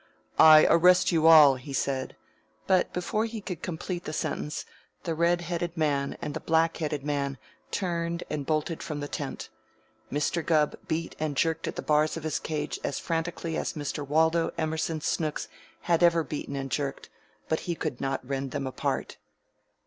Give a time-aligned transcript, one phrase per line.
[0.39, 2.15] "I arrest you all," he said,
[2.65, 4.65] but before he could complete the sentence,
[5.03, 7.37] the red headed man and the black headed man
[7.69, 9.49] turned and bolted from the tent.
[10.11, 10.43] Mr.
[10.43, 14.03] Gubb beat and jerked at the bars of his cage as frantically as Mr.
[14.03, 15.47] Waldo Emerson Snooks
[15.81, 17.11] had ever beaten and jerked,
[17.47, 19.17] but he could not rend them apart.